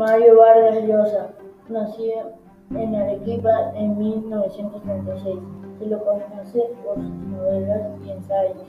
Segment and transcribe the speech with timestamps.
[0.00, 1.28] Mario Vargas Llosa
[1.68, 2.32] nació
[2.70, 5.38] en Arequipa en 1936.
[5.78, 8.64] Se lo conoce por sus novelas y ensayos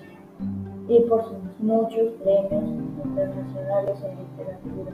[0.90, 4.92] y por sus muchos premios internacionales en literatura.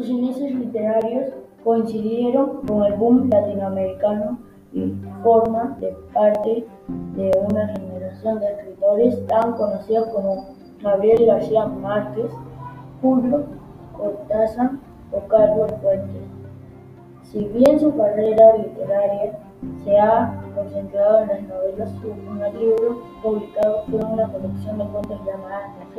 [0.00, 1.26] Sus inicios literarios
[1.62, 4.38] coincidieron con el boom latinoamericano
[4.72, 5.76] y forma
[6.14, 6.66] parte
[7.16, 10.46] de una generación de escritores tan conocidos como
[10.82, 12.30] Gabriel García Márquez,
[13.02, 13.44] Julio
[13.94, 14.70] Cortázar
[15.12, 16.22] o Carlos Fuentes.
[17.24, 19.38] Si bien su carrera literaria
[19.84, 25.20] se ha concentrado en las novelas, su primer libro publicado fue una colección de cuentos
[25.26, 25.94] llamada Las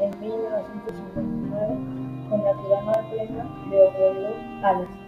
[0.00, 2.03] en 1959
[3.70, 5.03] Leopoldo Alas.